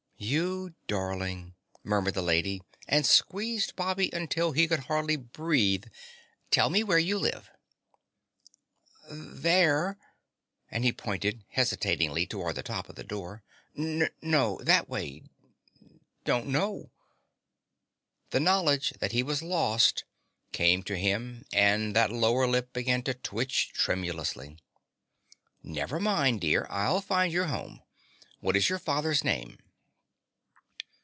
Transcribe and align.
"You 0.23 0.75
darling!" 0.85 1.55
murmured 1.83 2.13
the 2.13 2.21
lady 2.21 2.61
and 2.87 3.07
squeezed 3.07 3.75
Bobby 3.75 4.11
until 4.13 4.51
he 4.51 4.67
could 4.67 4.81
hardly 4.81 5.15
breathe. 5.15 5.85
"Tell 6.51 6.69
me 6.69 6.83
where 6.83 6.99
you 6.99 7.17
live." 7.17 7.49
"There," 9.09 9.97
and 10.69 10.83
he 10.85 10.93
pointed 10.93 11.43
hesitatingly 11.49 12.27
towards 12.27 12.55
the 12.55 12.61
top 12.61 12.87
of 12.87 12.95
the 12.97 13.03
door. 13.03 13.41
"N 13.75 14.09
No, 14.21 14.59
that 14.61 14.87
way. 14.87 15.23
Don't 16.23 16.45
know." 16.45 16.91
The 18.29 18.39
knowledge 18.39 18.91
that 18.99 19.13
he 19.13 19.23
was 19.23 19.41
lost 19.41 20.03
came 20.51 20.83
to 20.83 20.97
him 20.99 21.45
and 21.51 21.95
that 21.95 22.11
lower 22.13 22.45
lip 22.45 22.73
began 22.73 23.01
to 23.03 23.15
twitch 23.15 23.71
tremulously. 23.73 24.59
"Never 25.63 25.99
mind, 25.99 26.41
dear, 26.41 26.67
I'll 26.69 27.01
find 27.01 27.33
your 27.33 27.47
home. 27.47 27.81
What 28.39 28.55
is 28.55 28.69
your 28.69 28.79
father's 28.79 29.23
name?" 29.23 29.57